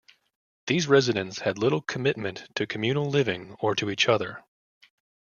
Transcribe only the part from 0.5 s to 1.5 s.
These residents